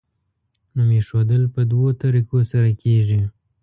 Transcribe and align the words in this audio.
نوم 0.75 0.89
ایښودل 0.97 1.43
په 1.53 1.61
دوو 1.71 1.87
طریقو 2.01 2.39
سره 2.51 2.69
کیږي. 2.81 3.21